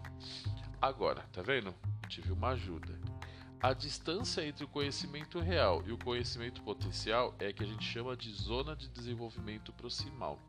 Agora, 0.81 1.21
tá 1.33 1.41
vendo? 1.41 1.75
Tive 2.07 2.31
uma 2.31 2.49
ajuda. 2.49 2.97
A 3.61 3.73
distância 3.73 4.45
entre 4.45 4.63
o 4.63 4.67
conhecimento 4.67 5.39
real 5.39 5.83
e 5.85 5.91
o 5.91 5.97
conhecimento 5.97 6.61
potencial 6.61 7.35
é 7.39 7.51
que 7.51 7.63
a 7.63 7.65
gente 7.65 7.83
chama 7.83 8.15
de 8.15 8.31
zona 8.31 8.75
de 8.75 8.87
desenvolvimento 8.87 9.73
proximal. 9.73 10.39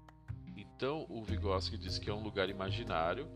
Então, 0.56 1.06
o 1.08 1.22
Vygotsky 1.22 1.76
diz 1.76 1.98
que 1.98 2.08
é 2.08 2.14
um 2.14 2.22
lugar 2.22 2.48
imaginário 2.48 3.28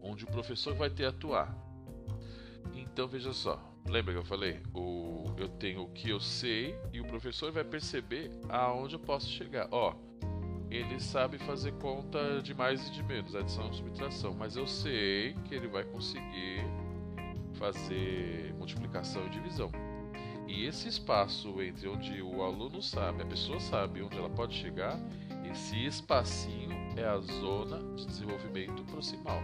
onde 0.00 0.24
o 0.24 0.28
professor 0.28 0.74
vai 0.74 0.88
ter 0.88 1.06
atuar. 1.06 1.52
Então, 2.72 3.08
veja 3.08 3.32
só, 3.32 3.60
lembra 3.86 4.12
que 4.12 4.20
eu 4.20 4.24
falei? 4.24 4.60
O, 4.72 5.24
eu 5.36 5.48
tenho 5.48 5.82
o 5.82 5.88
que 5.88 6.10
eu 6.10 6.20
sei 6.20 6.78
e 6.92 7.00
o 7.00 7.04
professor 7.04 7.50
vai 7.50 7.64
perceber 7.64 8.30
aonde 8.48 8.94
eu 8.94 9.00
posso 9.00 9.28
chegar. 9.28 9.68
Ó, 9.72 9.94
ele 10.70 11.00
sabe 11.00 11.38
fazer 11.38 11.72
conta 11.72 12.40
de 12.42 12.54
mais 12.54 12.86
e 12.88 12.92
de 12.92 13.02
menos, 13.02 13.34
adição 13.34 13.70
e 13.70 13.76
subtração, 13.76 14.34
mas 14.34 14.56
eu 14.56 14.66
sei 14.66 15.34
que 15.44 15.54
ele 15.54 15.66
vai 15.66 15.84
conseguir 15.84 16.62
fazer 17.54 18.54
multiplicação 18.56 19.26
e 19.26 19.30
divisão. 19.30 19.72
E 20.46 20.64
esse 20.64 20.88
espaço 20.88 21.60
entre 21.62 21.88
onde 21.88 22.22
o 22.22 22.42
aluno 22.42 22.82
sabe, 22.82 23.22
a 23.22 23.26
pessoa 23.26 23.60
sabe 23.60 24.02
onde 24.02 24.16
ela 24.16 24.30
pode 24.30 24.54
chegar, 24.54 24.98
esse 25.50 25.86
espacinho 25.86 26.76
é 26.96 27.04
a 27.04 27.18
zona 27.18 27.78
de 27.96 28.06
desenvolvimento 28.06 28.82
proximal. 28.84 29.40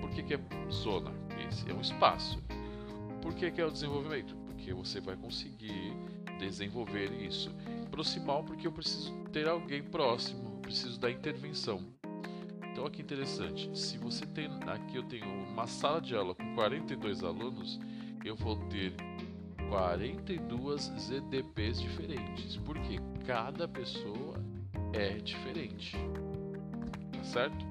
Por 0.00 0.10
que, 0.10 0.22
que 0.22 0.34
é 0.34 0.40
zona? 0.70 1.12
Esse 1.48 1.70
é 1.70 1.74
um 1.74 1.80
espaço. 1.80 2.42
Por 3.20 3.34
que, 3.34 3.50
que 3.50 3.60
é 3.60 3.66
o 3.66 3.70
desenvolvimento? 3.70 4.34
Porque 4.46 4.72
você 4.72 5.00
vai 5.00 5.16
conseguir 5.16 5.94
desenvolver 6.38 7.12
isso. 7.12 7.54
Proximal, 7.90 8.42
porque 8.44 8.66
eu 8.66 8.72
preciso 8.72 9.12
ter 9.32 9.46
alguém 9.46 9.82
próximo, 9.82 10.58
preciso 10.62 10.98
da 10.98 11.10
intervenção. 11.10 11.84
Então, 12.70 12.84
olha 12.84 12.92
que 12.92 13.02
interessante. 13.02 13.70
Se 13.78 13.98
você 13.98 14.24
tem. 14.24 14.48
Aqui 14.66 14.96
eu 14.96 15.02
tenho 15.02 15.26
uma 15.26 15.66
sala 15.66 16.00
de 16.00 16.16
aula 16.16 16.34
com 16.34 16.54
42 16.54 17.22
alunos, 17.22 17.78
eu 18.24 18.34
vou 18.34 18.56
ter 18.68 18.94
42 19.68 20.90
ZDPs 20.98 21.80
diferentes. 21.80 22.56
Porque 22.56 22.96
cada 23.26 23.68
pessoa 23.68 24.41
é 24.92 25.18
diferente 25.18 25.96
certo? 27.32 27.64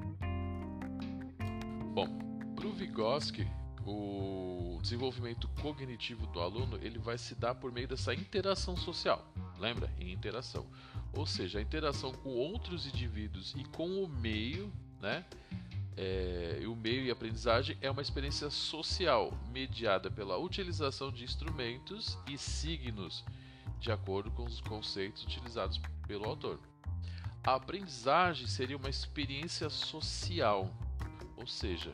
Bom, 1.94 2.08
para 2.56 2.68
o 2.68 2.74
Vygotsky, 2.74 3.48
o 3.86 4.80
desenvolvimento 4.82 5.48
cognitivo 5.62 6.26
do 6.28 6.40
aluno 6.40 6.80
ele 6.82 6.98
vai 6.98 7.18
se 7.18 7.36
dar 7.36 7.54
por 7.54 7.72
meio 7.72 7.88
dessa 7.88 8.12
interação 8.14 8.76
social. 8.76 9.24
Lembra? 9.60 9.92
Em 10.00 10.12
interação. 10.12 10.66
Ou 11.14 11.28
seja, 11.28 11.60
a 11.60 11.62
interação 11.62 12.12
com 12.12 12.30
outros 12.30 12.88
indivíduos 12.88 13.54
e 13.56 13.64
com 13.66 14.04
o 14.04 14.08
meio, 14.08 14.74
né? 15.00 15.24
É, 15.96 16.64
o 16.66 16.76
meio 16.76 17.04
e 17.04 17.10
a 17.10 17.14
aprendizagem 17.14 17.78
é 17.82 17.92
uma 17.92 18.02
experiência 18.02 18.50
social 18.50 19.38
mediada 19.52 20.10
pela 20.10 20.38
utilização 20.38 21.12
de 21.12 21.24
instrumentos 21.24 22.18
e 22.28 22.38
signos 22.38 23.24
de 23.80 23.92
acordo 23.92 24.32
com 24.32 24.44
os 24.44 24.62
conceitos 24.62 25.24
utilizados 25.24 25.80
pelo 26.08 26.26
autor. 26.26 26.71
A 27.44 27.56
aprendizagem 27.56 28.46
seria 28.46 28.78
uma 28.78 28.90
experiência 28.90 29.68
social, 29.68 30.72
ou 31.36 31.48
seja, 31.48 31.92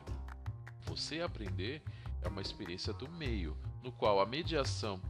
você 0.82 1.22
aprender 1.22 1.82
é 2.22 2.28
uma 2.28 2.42
experiência 2.42 2.92
do 2.92 3.10
meio, 3.10 3.58
no 3.82 3.90
qual 3.92 4.20
a 4.20 4.26
mediação, 4.26 5.02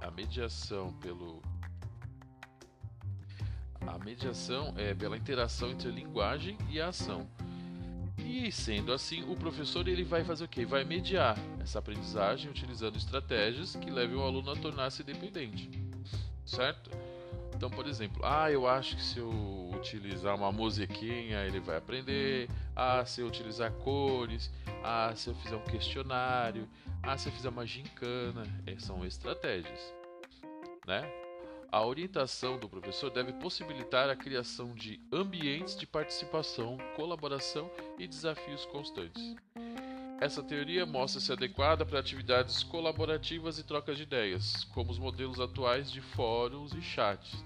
a 0.00 0.10
mediação 0.10 0.94
pelo 0.94 1.42
a 3.86 3.98
mediação 3.98 4.74
é 4.76 4.94
pela 4.94 5.16
interação 5.16 5.70
entre 5.70 5.88
a 5.88 5.92
linguagem 5.92 6.56
e 6.70 6.80
a 6.80 6.88
ação. 6.88 7.28
E 8.18 8.50
sendo 8.50 8.92
assim, 8.92 9.22
o 9.30 9.36
professor 9.36 9.86
ele 9.88 10.04
vai 10.04 10.24
fazer 10.24 10.44
o 10.44 10.48
quê? 10.48 10.64
Vai 10.64 10.84
mediar 10.84 11.38
essa 11.60 11.78
aprendizagem 11.78 12.50
utilizando 12.50 12.96
estratégias 12.96 13.76
que 13.76 13.90
levem 13.90 14.16
o 14.16 14.22
aluno 14.22 14.50
a 14.50 14.56
tornar-se 14.56 15.02
dependente. 15.02 15.70
Certo? 16.44 16.90
Então, 17.58 17.68
por 17.68 17.88
exemplo, 17.88 18.22
ah, 18.24 18.52
eu 18.52 18.68
acho 18.68 18.94
que 18.94 19.02
se 19.02 19.18
eu 19.18 19.28
utilizar 19.74 20.32
uma 20.36 20.52
musiquinha 20.52 21.44
ele 21.44 21.58
vai 21.58 21.76
aprender. 21.76 22.48
Ah, 22.76 23.04
se 23.04 23.20
eu 23.20 23.26
utilizar 23.26 23.72
cores. 23.72 24.48
Ah, 24.80 25.12
se 25.16 25.28
eu 25.28 25.34
fizer 25.34 25.56
um 25.56 25.64
questionário. 25.64 26.68
Ah, 27.02 27.18
se 27.18 27.28
eu 27.28 27.32
fizer 27.32 27.48
uma 27.48 27.66
gincana. 27.66 28.44
É, 28.64 28.78
são 28.78 29.04
estratégias, 29.04 29.92
né? 30.86 31.02
A 31.72 31.84
orientação 31.84 32.60
do 32.60 32.68
professor 32.68 33.10
deve 33.10 33.32
possibilitar 33.32 34.08
a 34.08 34.14
criação 34.14 34.72
de 34.72 35.00
ambientes 35.12 35.76
de 35.76 35.84
participação, 35.84 36.78
colaboração 36.94 37.68
e 37.98 38.06
desafios 38.06 38.64
constantes. 38.66 39.34
Essa 40.20 40.42
teoria 40.42 40.84
mostra-se 40.84 41.30
adequada 41.30 41.86
para 41.86 42.00
atividades 42.00 42.64
colaborativas 42.64 43.56
e 43.56 43.62
trocas 43.62 43.96
de 43.96 44.02
ideias, 44.02 44.64
como 44.64 44.90
os 44.90 44.98
modelos 44.98 45.38
atuais 45.38 45.92
de 45.92 46.00
fóruns 46.00 46.72
e 46.74 46.82
chats. 46.82 47.44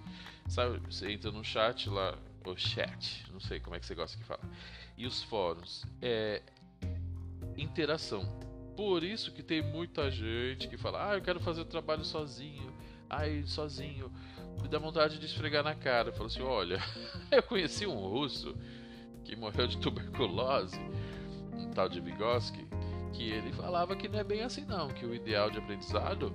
Sabe, 0.49 0.79
você 0.91 1.13
entra 1.13 1.31
no 1.31 1.45
chat 1.45 1.91
lá, 1.91 2.17
o 2.47 2.57
chat, 2.57 3.31
não 3.31 3.41
sei 3.41 3.61
como 3.61 3.77
é 3.77 3.81
que 3.81 3.85
você 3.85 3.95
gosta 3.95 4.17
que 4.17 4.25
fala. 4.25 4.41
E 4.97 5.07
os 5.07 5.23
fóruns 5.23 5.85
é 6.01 6.43
interação. 7.59 8.25
Por 8.75 9.05
isso 9.05 9.33
que 9.33 9.43
tem 9.43 9.61
muita 9.61 10.11
gente 10.11 10.67
que 10.67 10.79
fala: 10.79 11.11
"Ah, 11.11 11.15
eu 11.15 11.21
quero 11.21 11.41
fazer 11.41 11.61
o 11.61 11.67
trabalho 11.67 12.05
sozinho". 12.07 12.73
Ai, 13.09 13.45
sozinho. 13.45 14.11
Me 14.63 14.69
dá 14.69 14.79
vontade 14.79 15.19
de 15.19 15.27
esfregar 15.27 15.63
na 15.63 15.75
cara. 15.75 16.11
Falo 16.11 16.27
assim: 16.27 16.41
"Olha, 16.41 16.79
eu 17.31 17.43
conheci 17.43 17.87
um 17.87 17.97
russo 17.97 18.57
que 19.25 19.37
morreu 19.37 19.67
de 19.67 19.77
tuberculose 19.77 20.81
tal 21.73 21.89
de 21.89 22.01
Vygotsky, 22.01 22.67
que 23.13 23.31
ele 23.31 23.53
falava 23.53 23.97
que 23.97 24.09
não 24.09 24.19
é 24.19 24.25
bem 24.25 24.41
assim 24.43 24.65
não, 24.65 24.89
que 24.89 25.05
o 25.05 25.15
ideal 25.15 25.51
de 25.51 25.59
aprendizado 25.59 26.33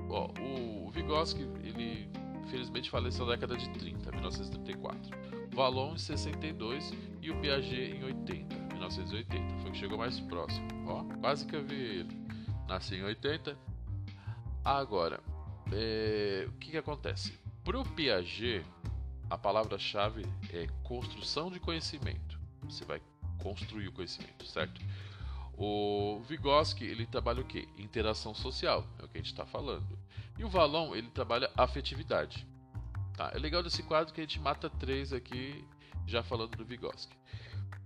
Ó, 0.10 0.30
o 0.42 0.90
Vygotsky, 0.92 1.44
ele 1.64 2.10
infelizmente 2.44 2.90
faleceu 2.90 3.26
na 3.26 3.34
década 3.34 3.56
de 3.56 3.70
30, 3.70 4.12
1934. 4.12 5.12
Valon 5.54 5.94
em 5.94 5.98
62 5.98 6.94
e 7.22 7.30
o 7.30 7.40
Piaget 7.40 7.96
em 7.96 8.04
80, 8.04 8.56
1980. 8.74 9.58
Foi 9.60 9.70
o 9.70 9.74
que 9.74 9.78
chegou 9.78 9.98
mais 9.98 10.20
próximo. 10.20 10.68
Ó, 10.88 11.04
quase 11.20 11.46
que 11.46 11.56
eu 11.56 11.64
vi 11.64 11.76
ele. 11.76 12.22
Nasci 12.68 12.96
em 12.96 13.04
80. 13.04 13.58
Agora, 14.64 15.20
é, 15.72 16.46
o 16.48 16.52
que, 16.54 16.72
que 16.72 16.78
acontece? 16.78 17.34
Para 17.64 17.80
o 17.80 17.86
Piaget, 17.86 18.66
a 19.30 19.38
palavra-chave 19.38 20.26
é 20.52 20.68
construção 20.84 21.50
de 21.50 21.60
conhecimento. 21.60 22.31
Você 22.72 22.86
vai 22.86 23.02
construir 23.40 23.88
o 23.88 23.92
conhecimento, 23.92 24.46
certo? 24.46 24.82
O 25.58 26.22
Vygotsky, 26.28 26.86
ele 26.86 27.06
trabalha 27.06 27.42
o 27.42 27.46
quê? 27.46 27.68
Interação 27.78 28.34
social, 28.34 28.88
é 29.00 29.06
o 29.06 29.08
que 29.08 29.18
a 29.18 29.22
gente 29.22 29.32
está 29.32 29.46
falando. 29.46 29.98
E 30.38 30.44
o 30.44 30.50
Valon, 30.50 30.96
ele 30.96 31.10
trabalha 31.10 31.52
afetividade. 31.56 32.48
Tá? 33.16 33.32
É 33.34 33.38
legal 33.38 33.62
desse 33.62 33.84
quadro 33.84 34.14
que 34.14 34.22
a 34.22 34.24
gente 34.24 34.40
mata 34.40 34.70
três 34.70 35.14
aqui, 35.14 35.64
já 36.08 36.24
falando 36.24 36.58
do 36.58 36.66
Vygotsky. 36.66 37.16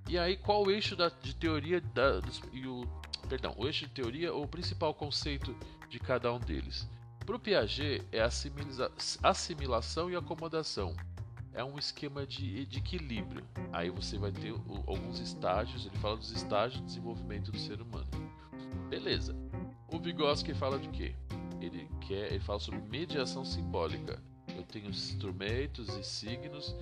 E 0.08 0.18
aí, 0.18 0.38
qual 0.38 0.64
o 0.64 0.72
eixo 0.72 0.96
da, 0.96 1.10
de 1.10 1.36
teoria 1.36 1.82
da, 1.82 2.20
dos, 2.20 2.42
e 2.54 2.68
o 2.68 2.88
perdão, 3.28 3.56
o 3.58 3.66
eixo 3.66 3.88
de 3.88 3.92
teoria 3.92 4.32
ou 4.32 4.44
o 4.44 4.48
principal 4.48 4.94
conceito 4.94 5.58
de 5.90 6.00
cada 6.00 6.32
um 6.32 6.40
deles? 6.40 6.88
Para 7.26 7.36
o 7.36 7.40
Piaget 7.40 8.06
é 8.12 8.22
assimilação 9.24 10.12
e 10.12 10.16
acomodação. 10.16 10.96
É 11.56 11.64
um 11.64 11.80
esquema 11.80 12.28
de, 12.28 12.66
de 12.66 12.80
equilíbrio. 12.80 13.42
Aí 13.72 13.90
você 13.90 14.18
vai 14.18 14.30
ter 14.30 14.52
o, 14.52 14.84
alguns 14.86 15.20
estágios, 15.20 15.86
ele 15.86 15.98
fala 16.00 16.18
dos 16.18 16.32
estágios 16.32 16.82
de 16.82 16.88
desenvolvimento 16.88 17.50
do 17.50 17.58
ser 17.58 17.82
humano. 17.82 18.08
Beleza. 18.90 19.34
O 19.88 19.98
Vygotsky 19.98 20.54
fala 20.54 20.78
de 20.78 20.90
quê? 20.90 21.16
Ele 21.62 21.90
quer, 22.02 22.34
ele 22.34 22.42
fala 22.42 22.60
sobre 22.60 22.82
mediação 22.82 23.46
simbólica. 23.46 24.22
Eu 24.54 24.64
tenho 24.64 24.90
instrumentos 24.90 25.96
e 25.96 26.04
signos 26.04 26.76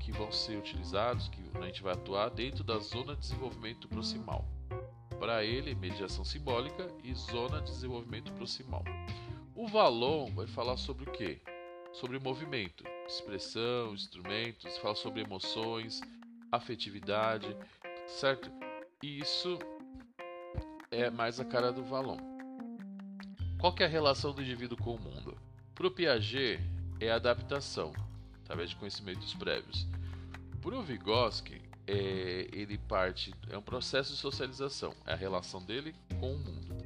que 0.00 0.10
vão 0.10 0.32
ser 0.32 0.58
utilizados, 0.58 1.28
que 1.28 1.40
a 1.54 1.62
gente 1.62 1.80
vai 1.80 1.92
atuar 1.92 2.28
dentro 2.30 2.64
da 2.64 2.78
zona 2.80 3.14
de 3.14 3.20
desenvolvimento 3.20 3.86
proximal. 3.86 4.44
Para 5.20 5.44
ele, 5.44 5.76
mediação 5.76 6.24
simbólica 6.24 6.88
e 7.04 7.14
zona 7.14 7.60
de 7.60 7.70
desenvolvimento 7.70 8.32
proximal. 8.32 8.82
O 9.54 9.68
Valon 9.68 10.26
vai 10.34 10.48
falar 10.48 10.76
sobre 10.76 11.08
o 11.08 11.12
quê? 11.12 11.40
Sobre 11.92 12.18
movimento, 12.18 12.84
expressão, 13.06 13.92
instrumentos, 13.92 14.78
fala 14.78 14.94
sobre 14.94 15.20
emoções, 15.20 16.00
afetividade, 16.50 17.54
certo? 18.06 18.50
E 19.02 19.20
isso 19.20 19.58
é 20.90 21.10
mais 21.10 21.38
a 21.38 21.44
cara 21.44 21.70
do 21.70 21.84
Valon. 21.84 22.18
Qual 23.60 23.74
é 23.78 23.84
a 23.84 23.88
relação 23.88 24.32
do 24.32 24.42
indivíduo 24.42 24.76
com 24.76 24.94
o 24.94 25.00
mundo? 25.00 25.36
Para 25.74 25.86
o 25.86 25.90
Piaget, 25.90 26.60
é 27.00 27.10
a 27.10 27.16
adaptação, 27.16 27.92
através 28.42 28.70
de 28.70 28.76
conhecimentos 28.76 29.34
prévios. 29.34 29.86
Para 30.60 30.76
o 30.76 30.82
Vygotsky, 30.82 31.60
é, 31.86 32.48
ele 32.52 32.78
parte 32.78 33.34
é 33.50 33.58
um 33.58 33.62
processo 33.62 34.12
de 34.12 34.18
socialização, 34.18 34.94
é 35.04 35.12
a 35.12 35.16
relação 35.16 35.62
dele 35.62 35.94
com 36.20 36.34
o 36.34 36.38
mundo. 36.38 36.76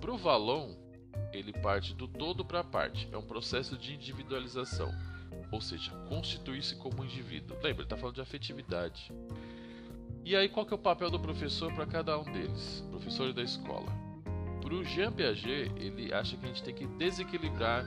Para 0.00 0.12
o 0.12 0.16
Valon, 0.16 0.74
ele 1.32 1.52
parte 1.52 1.94
do 1.94 2.08
todo 2.08 2.44
para 2.44 2.60
a 2.60 2.64
parte, 2.64 3.08
é 3.12 3.16
um 3.18 3.22
processo 3.22 3.76
de 3.76 3.94
individualização, 3.94 4.92
ou 5.50 5.60
seja, 5.60 5.90
constituir-se 6.08 6.76
como 6.76 7.04
indivíduo. 7.04 7.56
Lembra, 7.56 7.70
ele 7.70 7.82
está 7.82 7.96
falando 7.96 8.16
de 8.16 8.20
afetividade. 8.20 9.12
E 10.24 10.36
aí, 10.36 10.48
qual 10.48 10.66
que 10.66 10.74
é 10.74 10.76
o 10.76 10.78
papel 10.78 11.10
do 11.10 11.18
professor 11.18 11.72
para 11.72 11.86
cada 11.86 12.18
um 12.18 12.24
deles? 12.24 12.84
Professor 12.90 13.32
da 13.32 13.42
escola. 13.42 13.90
Para 14.60 14.74
o 14.74 14.84
Jean 14.84 15.10
Piaget, 15.12 15.72
ele 15.76 16.12
acha 16.12 16.36
que 16.36 16.44
a 16.44 16.48
gente 16.48 16.62
tem 16.62 16.74
que 16.74 16.86
desequilibrar 16.86 17.86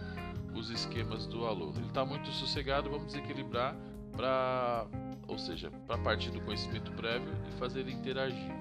os 0.56 0.70
esquemas 0.70 1.28
do 1.28 1.46
aluno. 1.46 1.74
Ele 1.78 1.88
está 1.88 2.04
muito 2.04 2.28
sossegado, 2.32 2.90
vamos 2.90 3.08
desequilibrar 3.08 3.76
para, 4.16 4.88
ou 5.28 5.38
seja, 5.38 5.70
para 5.86 5.98
partir 6.00 6.32
do 6.32 6.42
conhecimento 6.42 6.92
prévio 6.94 7.32
e 7.48 7.52
fazer 7.60 7.82
ele 7.82 7.92
interagir, 7.92 8.52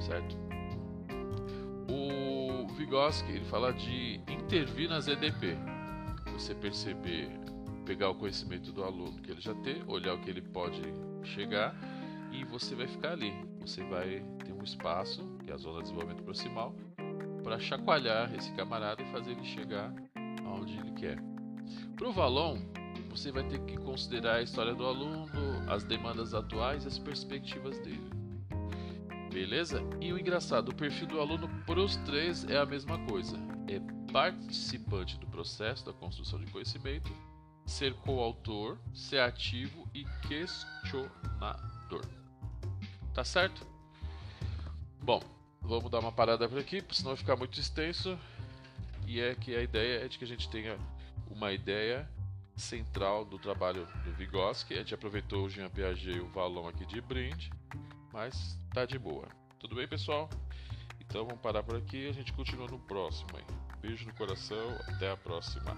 certo? 0.00 0.36
O 1.88 2.41
Vygotsky 2.66 3.32
ele 3.32 3.44
fala 3.44 3.72
de 3.72 4.20
intervir 4.28 4.88
nas 4.88 5.08
EDP. 5.08 5.56
Você 6.32 6.54
perceber, 6.54 7.28
pegar 7.84 8.10
o 8.10 8.14
conhecimento 8.14 8.72
do 8.72 8.84
aluno 8.84 9.20
que 9.20 9.30
ele 9.30 9.40
já 9.40 9.54
tem, 9.56 9.82
olhar 9.86 10.14
o 10.14 10.20
que 10.20 10.30
ele 10.30 10.42
pode 10.42 10.82
chegar 11.22 11.74
e 12.30 12.44
você 12.44 12.74
vai 12.74 12.86
ficar 12.86 13.12
ali. 13.12 13.32
Você 13.60 13.82
vai 13.84 14.24
ter 14.44 14.52
um 14.52 14.62
espaço, 14.62 15.26
que 15.44 15.50
é 15.50 15.54
a 15.54 15.56
zona 15.56 15.78
de 15.78 15.84
desenvolvimento 15.84 16.22
proximal, 16.22 16.74
para 17.42 17.58
chacoalhar 17.58 18.34
esse 18.34 18.52
camarada 18.52 19.02
e 19.02 19.06
fazer 19.06 19.32
ele 19.32 19.44
chegar 19.44 19.92
aonde 20.44 20.78
ele 20.78 20.92
quer. 20.92 21.18
Para 21.96 22.08
o 22.08 22.12
Valon, 22.12 22.58
você 23.10 23.30
vai 23.30 23.44
ter 23.44 23.60
que 23.60 23.76
considerar 23.76 24.36
a 24.36 24.42
história 24.42 24.74
do 24.74 24.86
aluno, 24.86 25.26
as 25.68 25.84
demandas 25.84 26.34
atuais 26.34 26.84
e 26.84 26.88
as 26.88 26.98
perspectivas 26.98 27.78
dele. 27.80 28.21
Beleza? 29.32 29.82
E 29.98 30.12
o 30.12 30.18
engraçado, 30.18 30.68
o 30.68 30.74
perfil 30.74 31.06
do 31.06 31.18
aluno 31.18 31.48
para 31.64 31.80
os 31.80 31.96
três 31.96 32.44
é 32.44 32.58
a 32.58 32.66
mesma 32.66 32.98
coisa. 33.06 33.38
É 33.66 33.80
participante 34.12 35.16
do 35.18 35.26
processo 35.26 35.86
da 35.86 35.92
construção 35.92 36.38
de 36.38 36.52
conhecimento, 36.52 37.10
ser 37.64 37.94
coautor, 37.94 38.78
ser 38.92 39.20
ativo 39.20 39.88
e 39.94 40.04
questionador. 40.28 42.04
Tá 43.14 43.24
certo? 43.24 43.66
Bom, 45.02 45.22
vamos 45.62 45.90
dar 45.90 46.00
uma 46.00 46.12
parada 46.12 46.46
por 46.46 46.58
aqui, 46.58 46.84
senão 46.90 47.12
vai 47.12 47.16
ficar 47.16 47.36
muito 47.36 47.58
extenso. 47.58 48.18
E 49.06 49.18
é 49.18 49.34
que 49.34 49.56
a 49.56 49.62
ideia 49.62 50.04
é 50.04 50.08
de 50.08 50.18
que 50.18 50.24
a 50.24 50.28
gente 50.28 50.48
tenha 50.50 50.76
uma 51.30 51.52
ideia 51.52 52.06
central 52.54 53.24
do 53.24 53.38
trabalho 53.38 53.86
do 54.04 54.12
Vygotsky. 54.12 54.74
A 54.74 54.78
gente 54.78 54.94
aproveitou 54.94 55.46
o 55.46 55.50
Jean 55.50 55.70
Piaget 55.70 56.18
e 56.18 56.20
o 56.20 56.28
Valon 56.28 56.68
aqui 56.68 56.84
de 56.84 57.00
brinde, 57.00 57.50
mas 58.12 58.58
tá 58.72 58.84
de 58.84 58.98
boa. 58.98 59.26
Tudo 59.58 59.74
bem, 59.74 59.88
pessoal? 59.88 60.28
Então 61.00 61.24
vamos 61.24 61.40
parar 61.40 61.62
por 61.62 61.76
aqui 61.76 62.08
a 62.08 62.12
gente 62.12 62.32
continua 62.32 62.66
no 62.66 62.78
próximo. 62.78 63.28
Aí. 63.36 63.44
Beijo 63.80 64.06
no 64.06 64.14
coração, 64.14 64.76
até 64.88 65.10
a 65.10 65.16
próxima. 65.16 65.76